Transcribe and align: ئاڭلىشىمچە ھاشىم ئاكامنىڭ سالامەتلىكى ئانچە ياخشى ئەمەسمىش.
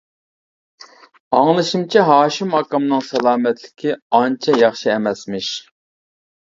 ئاڭلىشىمچە 1.39 2.07
ھاشىم 2.09 2.57
ئاكامنىڭ 2.61 3.07
سالامەتلىكى 3.11 3.95
ئانچە 4.21 4.61
ياخشى 4.67 4.95
ئەمەسمىش. 4.97 5.57